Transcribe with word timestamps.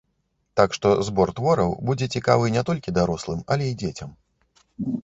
Так 0.59 0.69
што 0.77 0.93
збор 1.09 1.33
твораў 1.39 1.75
будзе 1.91 2.09
цікавы 2.17 2.51
не 2.57 2.65
толькі 2.71 2.95
дарослым, 2.99 3.47
але 3.55 3.63
і 3.71 3.79
дзецям. 3.85 4.21